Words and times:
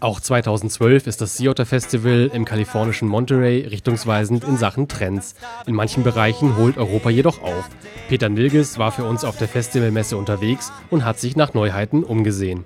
Auch 0.00 0.20
2012 0.20 1.06
ist 1.08 1.20
das 1.20 1.36
Sea 1.36 1.50
Otter 1.50 1.66
Festival 1.66 2.30
im 2.32 2.44
kalifornischen 2.44 3.08
Monterey 3.08 3.66
richtungsweisend 3.66 4.44
in 4.44 4.56
Sachen 4.56 4.86
Trends. 4.86 5.34
In 5.66 5.74
manchen 5.74 6.04
Bereichen 6.04 6.56
holt 6.56 6.78
Europa 6.78 7.10
jedoch 7.10 7.42
auf. 7.42 7.68
Peter 8.08 8.28
Nilges 8.28 8.78
war 8.78 8.92
für 8.92 9.04
uns 9.04 9.24
auf 9.24 9.36
der 9.36 9.48
Festivalmesse 9.48 10.16
unterwegs 10.16 10.72
und 10.90 11.04
hat 11.04 11.18
sich 11.18 11.34
nach 11.34 11.54
Neuheiten 11.54 12.04
umgesehen. 12.04 12.64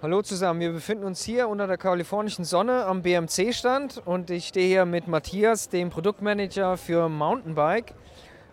Hallo 0.00 0.22
zusammen, 0.22 0.60
wir 0.60 0.72
befinden 0.72 1.04
uns 1.04 1.22
hier 1.22 1.50
unter 1.50 1.66
der 1.66 1.76
kalifornischen 1.76 2.46
Sonne 2.46 2.86
am 2.86 3.02
BMC-Stand 3.02 4.00
und 4.06 4.30
ich 4.30 4.48
stehe 4.48 4.66
hier 4.66 4.86
mit 4.86 5.08
Matthias, 5.08 5.68
dem 5.68 5.90
Produktmanager 5.90 6.78
für 6.78 7.10
Mountainbike. 7.10 7.92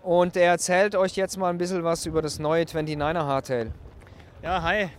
Und 0.04 0.36
er 0.36 0.52
erzählt 0.52 0.94
euch 0.96 1.16
jetzt 1.16 1.38
mal 1.38 1.50
ein 1.50 1.58
bisschen 1.58 1.86
was 1.86 2.06
über 2.06 2.22
das 2.22 2.38
neue 2.38 2.66
29er 2.66 3.24
Hardtail. 3.24 3.72
Ja, 4.44 4.62
hi. 4.62 4.90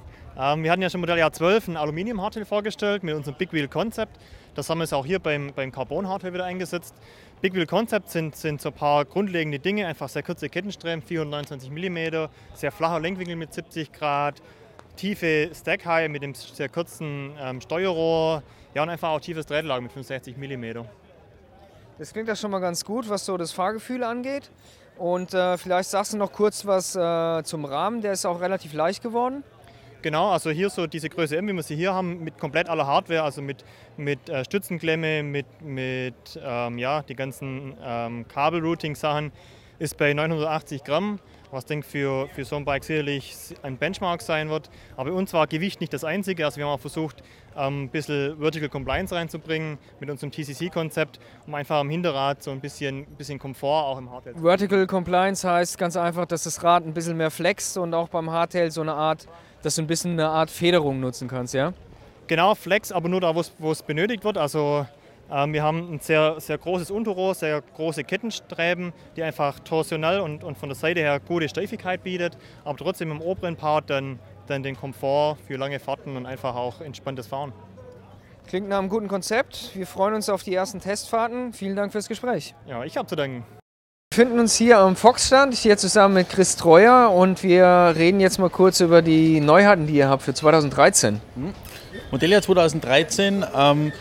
Ähm, 0.40 0.62
wir 0.62 0.70
hatten 0.70 0.82
ja 0.82 0.88
schon 0.88 1.00
Modelljahr 1.00 1.32
12 1.32 1.66
ein 1.66 1.76
Aluminium-Hardtail 1.76 2.44
vorgestellt 2.44 3.02
mit 3.02 3.12
unserem 3.14 3.36
Big 3.36 3.52
Wheel 3.52 3.66
Concept. 3.66 4.16
Das 4.54 4.70
haben 4.70 4.78
wir 4.78 4.84
jetzt 4.84 4.94
auch 4.94 5.04
hier 5.04 5.18
beim, 5.18 5.52
beim 5.52 5.72
Carbon-Hardtail 5.72 6.32
wieder 6.32 6.44
eingesetzt. 6.44 6.94
Big 7.40 7.54
Wheel 7.54 7.66
Concept 7.66 8.08
sind, 8.08 8.36
sind 8.36 8.60
so 8.60 8.68
ein 8.68 8.74
paar 8.74 9.04
grundlegende 9.04 9.58
Dinge, 9.58 9.88
einfach 9.88 10.08
sehr 10.08 10.22
kurze 10.22 10.48
Kettenstreben, 10.48 11.02
429 11.02 11.70
mm, 11.70 12.28
sehr 12.54 12.70
flacher 12.70 13.00
Lenkwinkel 13.00 13.34
mit 13.34 13.52
70 13.52 13.92
Grad, 13.92 14.40
tiefe 14.96 15.50
Stack 15.52 15.84
High 15.84 16.08
mit 16.08 16.22
dem 16.22 16.34
sehr 16.34 16.68
kurzen 16.68 17.32
ähm, 17.40 17.60
Steuerrohr, 17.60 18.44
ja 18.74 18.84
und 18.84 18.90
einfach 18.90 19.08
auch 19.08 19.20
tiefes 19.20 19.46
Drehtlager 19.46 19.80
mit 19.80 19.90
65 19.90 20.36
mm. 20.36 20.84
Das 21.98 22.12
klingt 22.12 22.28
ja 22.28 22.36
schon 22.36 22.52
mal 22.52 22.60
ganz 22.60 22.84
gut, 22.84 23.08
was 23.08 23.26
so 23.26 23.36
das 23.36 23.50
Fahrgefühl 23.50 24.04
angeht. 24.04 24.52
Und 24.98 25.34
äh, 25.34 25.58
vielleicht 25.58 25.90
sagst 25.90 26.12
du 26.12 26.16
noch 26.16 26.32
kurz 26.32 26.64
was 26.64 26.94
äh, 26.94 27.42
zum 27.42 27.64
Rahmen, 27.64 28.02
der 28.02 28.12
ist 28.12 28.24
auch 28.24 28.40
relativ 28.40 28.72
leicht 28.72 29.02
geworden. 29.02 29.42
Genau, 30.02 30.30
also 30.30 30.50
hier 30.50 30.70
so 30.70 30.86
diese 30.86 31.08
Größe 31.08 31.36
M, 31.36 31.48
wie 31.48 31.52
wir 31.52 31.62
sie 31.62 31.74
hier 31.76 31.92
haben, 31.92 32.22
mit 32.22 32.38
komplett 32.38 32.68
aller 32.68 32.86
Hardware, 32.86 33.22
also 33.22 33.42
mit, 33.42 33.64
mit 33.96 34.28
äh, 34.28 34.44
Stützenklemme, 34.44 35.22
mit, 35.22 35.46
mit 35.60 36.40
ähm, 36.40 36.78
ja, 36.78 37.02
die 37.02 37.16
ganzen 37.16 37.76
ähm, 37.82 38.26
Kabel-Routing-Sachen, 38.28 39.32
ist 39.80 39.96
bei 39.96 40.12
980 40.12 40.84
Gramm 40.84 41.20
was 41.50 41.64
denke 41.64 41.86
für, 41.86 42.28
für 42.28 42.44
so 42.44 42.56
ein 42.56 42.64
Bike 42.64 42.84
sicherlich 42.84 43.34
ein 43.62 43.76
Benchmark 43.76 44.22
sein 44.22 44.48
wird. 44.48 44.70
Aber 44.96 45.10
bei 45.10 45.16
uns 45.16 45.32
war 45.32 45.46
Gewicht 45.46 45.80
nicht 45.80 45.92
das 45.92 46.04
Einzige. 46.04 46.44
Also 46.44 46.58
wir 46.58 46.64
haben 46.64 46.72
auch 46.72 46.80
versucht, 46.80 47.22
ähm, 47.56 47.84
ein 47.84 47.88
bisschen 47.88 48.38
Vertical 48.38 48.68
Compliance 48.68 49.14
reinzubringen 49.14 49.78
mit 50.00 50.10
unserem 50.10 50.30
TCC-Konzept, 50.30 51.18
um 51.46 51.54
einfach 51.54 51.78
am 51.78 51.90
Hinterrad 51.90 52.42
so 52.42 52.50
ein 52.50 52.60
bisschen, 52.60 53.06
bisschen 53.16 53.38
Komfort 53.38 53.84
auch 53.84 53.98
im 53.98 54.10
Hardtail 54.10 54.34
zu 54.34 54.42
Vertical 54.42 54.86
Compliance 54.86 55.48
heißt 55.48 55.78
ganz 55.78 55.96
einfach, 55.96 56.26
dass 56.26 56.44
das 56.44 56.62
Rad 56.62 56.84
ein 56.84 56.94
bisschen 56.94 57.16
mehr 57.16 57.30
flext 57.30 57.78
und 57.78 57.94
auch 57.94 58.08
beim 58.08 58.30
Hardtail 58.30 58.70
so 58.70 58.80
eine 58.80 58.94
Art, 58.94 59.26
dass 59.62 59.76
du 59.76 59.82
ein 59.82 59.86
bisschen 59.86 60.12
eine 60.12 60.28
Art 60.28 60.50
Federung 60.50 61.00
nutzen 61.00 61.28
kannst, 61.28 61.54
ja? 61.54 61.72
Genau, 62.26 62.54
Flex, 62.54 62.92
aber 62.92 63.08
nur 63.08 63.20
da, 63.20 63.34
wo 63.34 63.70
es 63.70 63.82
benötigt 63.82 64.24
wird. 64.24 64.36
Also 64.36 64.86
ähm, 65.30 65.52
wir 65.52 65.62
haben 65.62 65.94
ein 65.94 66.00
sehr, 66.00 66.40
sehr 66.40 66.58
großes 66.58 66.90
Unterrohr, 66.90 67.34
sehr 67.34 67.60
große 67.60 68.04
Kettenstreben, 68.04 68.92
die 69.16 69.22
einfach 69.22 69.58
torsionell 69.60 70.20
und, 70.20 70.44
und 70.44 70.56
von 70.56 70.68
der 70.68 70.76
Seite 70.76 71.00
her 71.00 71.20
gute 71.20 71.48
Steifigkeit 71.48 72.02
bietet, 72.02 72.36
aber 72.64 72.78
trotzdem 72.78 73.10
im 73.10 73.20
oberen 73.20 73.56
Part 73.56 73.90
dann, 73.90 74.18
dann 74.46 74.62
den 74.62 74.76
Komfort 74.76 75.36
für 75.46 75.56
lange 75.56 75.78
Fahrten 75.80 76.16
und 76.16 76.26
einfach 76.26 76.54
auch 76.54 76.80
entspanntes 76.80 77.26
Fahren. 77.26 77.52
Klingt 78.46 78.68
nach 78.68 78.78
einem 78.78 78.88
guten 78.88 79.08
Konzept. 79.08 79.72
Wir 79.74 79.86
freuen 79.86 80.14
uns 80.14 80.30
auf 80.30 80.42
die 80.42 80.54
ersten 80.54 80.80
Testfahrten. 80.80 81.52
Vielen 81.52 81.76
Dank 81.76 81.92
fürs 81.92 82.08
Gespräch. 82.08 82.54
Ja, 82.66 82.82
ich 82.84 82.96
habe 82.96 83.06
zu 83.06 83.14
danken. 83.14 83.44
Wir 84.10 84.24
befinden 84.24 84.40
uns 84.40 84.56
hier 84.56 84.78
am 84.78 84.96
Fox-Stand, 84.96 85.54
hier 85.54 85.76
zusammen 85.76 86.14
mit 86.14 86.30
Chris 86.30 86.56
Treuer 86.56 87.12
und 87.12 87.42
wir 87.42 87.92
reden 87.94 88.20
jetzt 88.20 88.38
mal 88.38 88.48
kurz 88.48 88.80
über 88.80 89.02
die 89.02 89.38
Neuheiten, 89.38 89.86
die 89.86 89.96
ihr 89.96 90.08
habt 90.08 90.22
für 90.22 90.32
2013. 90.32 91.20
Modelljahr 92.10 92.40
2013 92.40 93.44
ähm, 93.54 93.92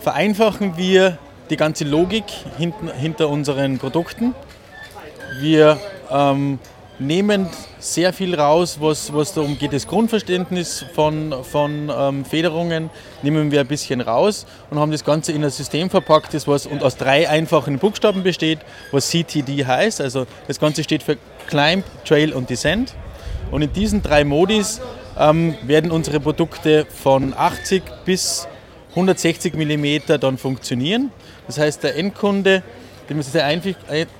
vereinfachen 0.00 0.76
wir 0.76 1.16
die 1.48 1.56
ganze 1.56 1.84
Logik 1.84 2.24
hinten, 2.58 2.90
hinter 2.90 3.28
unseren 3.30 3.78
Produkten. 3.78 4.34
Wir 5.40 5.78
ähm, 6.10 6.58
nehmen 7.02 7.48
sehr 7.78 8.12
viel 8.12 8.34
raus, 8.34 8.78
was, 8.80 9.12
was 9.12 9.34
darum 9.34 9.58
geht, 9.58 9.72
das 9.72 9.86
Grundverständnis 9.86 10.84
von, 10.94 11.34
von 11.44 11.90
ähm, 11.94 12.24
Federungen 12.24 12.90
nehmen 13.22 13.50
wir 13.50 13.60
ein 13.60 13.66
bisschen 13.66 14.00
raus 14.00 14.46
und 14.70 14.78
haben 14.78 14.92
das 14.92 15.04
Ganze 15.04 15.32
in 15.32 15.44
ein 15.44 15.50
System 15.50 15.90
verpackt, 15.90 16.32
das 16.34 16.48
was 16.48 16.66
und 16.66 16.82
aus 16.82 16.96
drei 16.96 17.28
einfachen 17.28 17.78
Buchstaben 17.78 18.22
besteht, 18.22 18.60
was 18.90 19.10
CTD 19.10 19.66
heißt. 19.66 20.00
Also 20.00 20.26
das 20.46 20.58
Ganze 20.58 20.82
steht 20.84 21.02
für 21.02 21.18
Climb, 21.48 21.84
Trail 22.04 22.32
und 22.32 22.50
Descent. 22.50 22.94
Und 23.50 23.62
in 23.62 23.72
diesen 23.72 24.02
drei 24.02 24.24
Modis 24.24 24.80
ähm, 25.18 25.54
werden 25.62 25.90
unsere 25.90 26.20
Produkte 26.20 26.86
von 26.86 27.34
80 27.36 27.82
bis 28.04 28.48
160 28.90 29.54
mm 29.54 30.18
dann 30.20 30.38
funktionieren. 30.38 31.10
Das 31.46 31.58
heißt, 31.58 31.82
der 31.82 31.96
Endkunde, 31.96 32.62
dem 33.08 33.18
ist 33.20 33.32
sehr 33.32 33.44
einfach, 33.44 33.72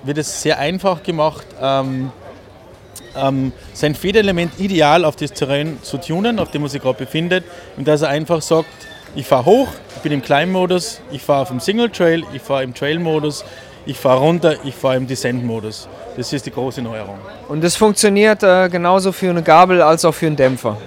wird 0.03 0.19
es 0.19 0.42
sehr 0.42 0.59
einfach 0.59 1.03
gemacht, 1.03 1.47
ähm, 1.60 2.10
ähm, 3.16 3.53
sein 3.72 3.94
Federelement 3.94 4.58
ideal 4.58 5.04
auf 5.04 5.16
das 5.16 5.32
Terrain 5.32 5.78
zu 5.82 5.98
tunen, 5.98 6.38
auf 6.38 6.50
dem 6.50 6.62
er 6.62 6.69
sich 6.69 6.82
gerade 6.82 6.98
befindet, 6.98 7.44
und 7.76 7.86
dass 7.86 8.03
er 8.03 8.08
einfach 8.08 8.42
sagt, 8.42 8.69
ich 9.14 9.26
fahre 9.26 9.44
hoch, 9.44 9.69
ich 9.97 10.03
bin 10.03 10.12
im 10.12 10.22
Climb-Modus, 10.22 11.00
ich 11.10 11.22
fahre 11.22 11.42
auf 11.42 11.48
dem 11.48 11.60
Single 11.60 11.91
Trail, 11.91 12.25
ich 12.32 12.41
fahre 12.41 12.64
im 12.64 12.75
Trail-Modus, 12.75 13.44
ich 13.84 13.98
fahre 13.98 14.20
runter, 14.20 14.56
ich 14.64 14.75
fahre 14.75 14.97
im 14.97 15.06
Descent-Modus. 15.06 15.88
Das 16.16 16.32
ist 16.32 16.47
die 16.47 16.50
große 16.50 16.80
Neuerung. 16.82 17.19
Und 17.48 17.62
das 17.62 17.76
funktioniert 17.76 18.42
äh, 18.42 18.69
genauso 18.69 19.12
für 19.12 19.30
eine 19.30 19.42
Gabel 19.42 19.82
als 19.82 20.04
auch 20.04 20.12
für 20.12 20.26
einen 20.26 20.36
Dämpfer? 20.36 20.78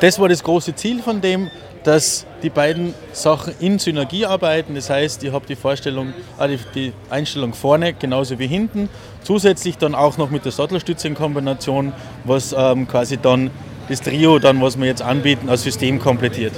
Das 0.00 0.18
war 0.18 0.28
das 0.28 0.42
große 0.42 0.74
Ziel 0.74 1.02
von 1.02 1.20
dem, 1.20 1.50
dass 1.84 2.26
die 2.42 2.50
beiden 2.50 2.94
Sachen 3.12 3.54
in 3.60 3.78
Synergie 3.78 4.26
arbeiten. 4.26 4.74
Das 4.74 4.90
heißt, 4.90 5.22
ich 5.24 5.32
habe 5.32 5.46
die 5.46 5.56
Vorstellung, 5.56 6.12
äh, 6.38 6.56
die 6.74 6.92
Einstellung 7.08 7.54
vorne 7.54 7.94
genauso 7.94 8.38
wie 8.38 8.46
hinten. 8.46 8.88
Zusätzlich 9.22 9.78
dann 9.78 9.94
auch 9.94 10.18
noch 10.18 10.30
mit 10.30 10.44
der 10.44 10.52
Sattelstütze 10.52 11.08
in 11.08 11.14
Kombination, 11.14 11.92
was 12.24 12.54
ähm, 12.56 12.86
quasi 12.88 13.16
dann 13.16 13.50
das 13.88 14.00
Trio, 14.00 14.38
dann, 14.38 14.60
was 14.60 14.78
wir 14.78 14.86
jetzt 14.86 15.02
anbieten, 15.02 15.48
als 15.48 15.62
System 15.62 15.98
komplettiert. 15.98 16.52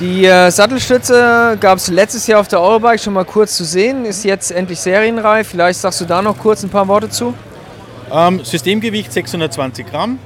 Die 0.00 0.24
äh, 0.24 0.50
Sattelstütze 0.50 1.56
gab 1.60 1.78
es 1.78 1.88
letztes 1.88 2.26
Jahr 2.26 2.40
auf 2.40 2.48
der 2.48 2.60
Eurobike 2.60 2.98
schon 2.98 3.12
mal 3.12 3.24
kurz 3.24 3.56
zu 3.56 3.64
sehen, 3.64 4.04
ist 4.04 4.24
jetzt 4.24 4.50
endlich 4.50 4.80
serienreif. 4.80 5.48
Vielleicht 5.48 5.80
sagst 5.80 6.00
du 6.00 6.04
da 6.04 6.22
noch 6.22 6.38
kurz 6.38 6.62
ein 6.62 6.70
paar 6.70 6.88
Worte 6.88 7.08
zu. 7.08 7.34
Ähm, 8.10 8.44
Systemgewicht 8.44 9.12
620 9.12 9.86
Gramm, 9.86 10.18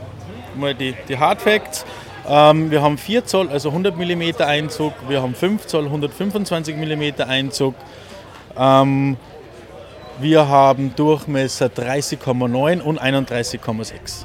mal 0.57 0.75
die, 0.75 0.95
die 1.09 1.19
Hard 1.19 1.43
Facts. 1.43 1.85
Ähm, 2.29 2.71
wir 2.71 2.83
haben 2.83 2.99
4 2.99 3.25
Zoll, 3.25 3.49
also 3.51 3.69
100 3.69 3.97
mm 3.97 4.43
Einzug, 4.43 4.93
wir 5.09 5.23
haben 5.23 5.35
5 5.35 5.67
Zoll, 5.67 5.85
125 5.85 6.77
mm 6.77 7.23
Einzug. 7.23 7.75
Ähm, 8.59 9.17
wir 10.19 10.49
haben 10.49 10.95
Durchmesser 10.97 11.67
30,9 11.67 12.81
und 12.81 13.01
31,6. 13.01 14.25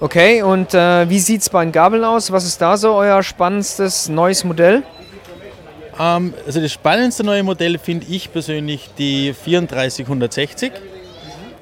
Okay, 0.00 0.42
und 0.42 0.72
äh, 0.72 1.10
wie 1.10 1.18
sieht 1.18 1.42
es 1.42 1.50
bei 1.50 1.62
den 1.62 1.72
Gabeln 1.72 2.04
aus? 2.04 2.32
Was 2.32 2.46
ist 2.46 2.62
da 2.62 2.76
so 2.78 2.94
euer 2.94 3.22
spannendstes 3.22 4.08
neues 4.08 4.44
Modell? 4.44 4.82
Ähm, 5.98 6.32
also 6.46 6.60
das 6.60 6.72
spannendste 6.72 7.22
neue 7.22 7.42
Modell 7.42 7.76
finde 7.78 8.06
ich 8.08 8.32
persönlich 8.32 8.88
die 8.96 9.34
3460. 9.34 10.72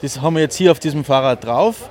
Das 0.03 0.21
haben 0.21 0.37
wir 0.37 0.43
jetzt 0.43 0.55
hier 0.55 0.71
auf 0.71 0.79
diesem 0.79 1.05
Fahrrad 1.05 1.45
drauf. 1.45 1.89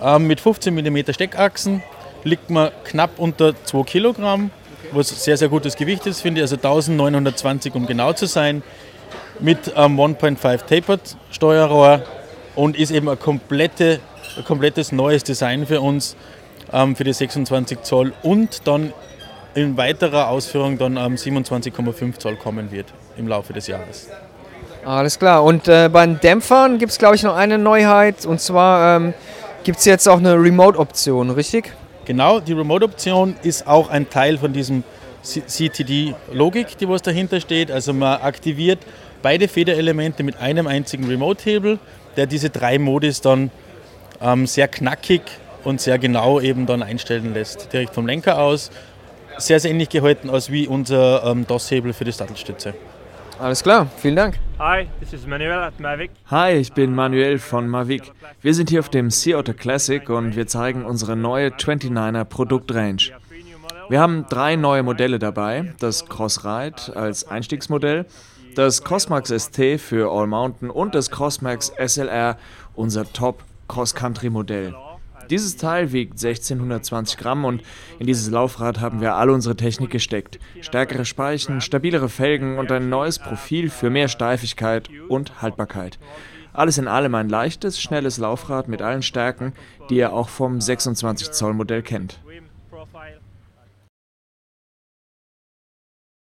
Ähm, 0.00 0.28
mit 0.28 0.40
15 0.40 0.72
mm 0.72 1.12
Steckachsen, 1.12 1.82
liegt 2.24 2.50
man 2.50 2.70
knapp 2.84 3.18
unter 3.18 3.54
2 3.64 3.82
Kilogramm, 3.84 4.50
was 4.92 5.08
sehr, 5.24 5.36
sehr 5.36 5.48
gutes 5.48 5.76
Gewicht 5.76 6.06
ist, 6.06 6.20
finde 6.20 6.40
ich, 6.40 6.42
also 6.42 6.56
1920 6.56 7.74
um 7.74 7.86
genau 7.86 8.12
zu 8.12 8.26
sein, 8.26 8.62
mit 9.40 9.74
einem 9.76 9.98
1.5 9.98 10.66
Tapered 10.66 11.16
Steuerrohr 11.30 12.02
und 12.54 12.78
ist 12.78 12.90
eben 12.90 13.08
ein, 13.08 13.18
komplette, 13.18 14.00
ein 14.36 14.44
komplettes 14.44 14.92
neues 14.92 15.24
Design 15.24 15.66
für 15.66 15.80
uns, 15.80 16.16
ähm, 16.72 16.96
für 16.96 17.04
die 17.04 17.12
26 17.12 17.82
Zoll 17.82 18.12
und 18.22 18.66
dann 18.66 18.92
in 19.54 19.76
weiterer 19.76 20.28
Ausführung 20.28 20.78
dann 20.78 20.96
am 20.96 21.14
27,5 21.14 22.18
Zoll 22.18 22.36
kommen 22.36 22.70
wird 22.70 22.86
im 23.16 23.28
Laufe 23.28 23.52
des 23.52 23.66
Jahres. 23.66 24.08
Alles 24.84 25.18
klar. 25.18 25.44
Und 25.44 25.68
äh, 25.68 25.88
bei 25.92 26.04
den 26.06 26.18
Dämpfern 26.20 26.78
gibt 26.78 26.92
es, 26.92 26.98
glaube 26.98 27.14
ich, 27.14 27.22
noch 27.22 27.36
eine 27.36 27.58
Neuheit. 27.58 28.26
Und 28.26 28.40
zwar 28.40 28.96
ähm, 28.96 29.14
gibt 29.62 29.78
es 29.78 29.84
jetzt 29.84 30.08
auch 30.08 30.18
eine 30.18 30.34
Remote-Option, 30.34 31.30
richtig? 31.30 31.72
Genau, 32.04 32.40
die 32.40 32.52
Remote-Option 32.52 33.36
ist 33.42 33.66
auch 33.66 33.88
ein 33.88 34.10
Teil 34.10 34.36
von 34.36 34.52
diesem 34.52 34.82
CTD-Logik, 35.22 36.76
die 36.78 36.88
was 36.88 37.02
dahinter 37.02 37.40
steht. 37.40 37.70
Also 37.70 37.92
man 37.92 38.20
aktiviert 38.20 38.80
beide 39.22 39.46
Federelemente 39.46 40.24
mit 40.24 40.38
einem 40.38 40.66
einzigen 40.66 41.06
Remote-Hebel, 41.06 41.78
der 42.16 42.26
diese 42.26 42.50
drei 42.50 42.78
Modis 42.78 43.20
dann 43.20 43.52
ähm, 44.20 44.46
sehr 44.46 44.66
knackig 44.66 45.22
und 45.62 45.80
sehr 45.80 45.98
genau 45.98 46.40
eben 46.40 46.66
dann 46.66 46.82
einstellen 46.82 47.34
lässt, 47.34 47.72
direkt 47.72 47.94
vom 47.94 48.06
Lenker 48.06 48.40
aus. 48.40 48.70
Sehr, 49.38 49.60
sehr 49.60 49.70
ähnlich 49.70 49.88
gehalten 49.88 50.28
als 50.28 50.50
wie 50.50 50.66
unser 50.66 51.24
ähm, 51.24 51.46
DOS-Hebel 51.46 51.92
für 51.92 52.04
die 52.04 52.12
Sattelstütze. 52.12 52.74
Alles 53.42 53.64
klar, 53.64 53.88
vielen 53.96 54.14
Dank. 54.14 54.38
Hi, 54.60 54.86
this 55.00 55.12
is 55.12 55.26
Manuel 55.26 55.58
at 55.58 55.80
Mavic. 55.80 56.12
Hi, 56.30 56.52
ich 56.52 56.72
bin 56.74 56.94
Manuel 56.94 57.40
von 57.40 57.66
Mavic. 57.66 58.12
Wir 58.40 58.54
sind 58.54 58.70
hier 58.70 58.78
auf 58.78 58.88
dem 58.88 59.10
Sea 59.10 59.36
Otter 59.36 59.52
Classic 59.52 60.08
und 60.08 60.36
wir 60.36 60.46
zeigen 60.46 60.84
unsere 60.84 61.16
neue 61.16 61.48
29er 61.48 62.24
Produktrange. 62.24 63.10
Wir 63.88 63.98
haben 63.98 64.26
drei 64.30 64.54
neue 64.54 64.84
Modelle 64.84 65.18
dabei. 65.18 65.74
Das 65.80 66.06
Crossride 66.06 66.94
als 66.94 67.26
Einstiegsmodell, 67.26 68.06
das 68.54 68.84
Crossmax 68.84 69.30
ST 69.30 69.80
für 69.80 70.12
All 70.12 70.28
Mountain 70.28 70.70
und 70.70 70.94
das 70.94 71.10
Crossmax 71.10 71.72
SLR, 71.76 72.38
unser 72.76 73.12
Top 73.12 73.42
Cross-Country-Modell. 73.66 74.72
Dieses 75.32 75.56
Teil 75.56 75.92
wiegt 75.92 76.22
1620 76.22 77.16
Gramm 77.16 77.46
und 77.46 77.62
in 77.98 78.06
dieses 78.06 78.30
Laufrad 78.30 78.82
haben 78.82 79.00
wir 79.00 79.14
all 79.14 79.30
unsere 79.30 79.56
Technik 79.56 79.88
gesteckt. 79.88 80.38
Stärkere 80.60 81.06
Speichen, 81.06 81.62
stabilere 81.62 82.10
Felgen 82.10 82.58
und 82.58 82.70
ein 82.70 82.90
neues 82.90 83.18
Profil 83.18 83.70
für 83.70 83.88
mehr 83.88 84.08
Steifigkeit 84.08 84.90
und 85.08 85.40
Haltbarkeit. 85.40 85.98
Alles 86.52 86.76
in 86.76 86.86
allem 86.86 87.14
ein 87.14 87.30
leichtes, 87.30 87.80
schnelles 87.80 88.18
Laufrad 88.18 88.68
mit 88.68 88.82
allen 88.82 89.00
Stärken, 89.00 89.54
die 89.88 89.96
ihr 89.96 90.12
auch 90.12 90.28
vom 90.28 90.60
26 90.60 91.30
Zoll 91.30 91.54
Modell 91.54 91.80
kennt. 91.80 92.20